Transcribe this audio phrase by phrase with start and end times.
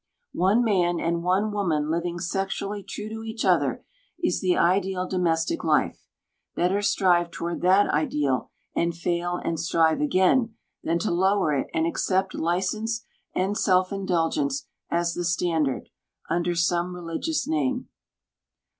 [0.33, 3.83] One man and one woman living sexually true to each other
[4.17, 6.07] is the ideal domestic life.
[6.55, 11.85] Better strive toward that ideal, and fail and strive again, than to lower it and
[11.85, 15.89] accept license and self indulgence as the standard,
[16.27, 17.87] under some religious name.